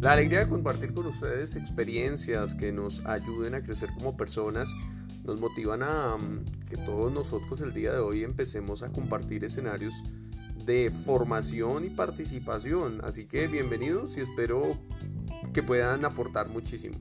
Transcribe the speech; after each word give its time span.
La 0.00 0.12
alegría 0.12 0.38
de 0.38 0.48
compartir 0.48 0.94
con 0.94 1.04
ustedes 1.04 1.56
experiencias 1.56 2.54
que 2.54 2.72
nos 2.72 3.04
ayuden 3.04 3.54
a 3.54 3.62
crecer 3.62 3.90
como 3.92 4.16
personas 4.16 4.74
nos 5.24 5.38
motivan 5.38 5.82
a 5.82 6.16
mm, 6.16 6.64
que 6.70 6.78
todos 6.78 7.12
nosotros 7.12 7.60
el 7.60 7.74
día 7.74 7.92
de 7.92 7.98
hoy 7.98 8.24
empecemos 8.24 8.82
a 8.82 8.88
compartir 8.88 9.44
escenarios 9.44 10.02
de 10.64 10.90
formación 10.90 11.84
y 11.84 11.90
participación. 11.90 13.02
Así 13.04 13.26
que 13.26 13.46
bienvenidos 13.46 14.16
y 14.16 14.22
espero 14.22 14.72
que 15.52 15.62
puedan 15.62 16.06
aportar 16.06 16.48
muchísimo. 16.48 16.96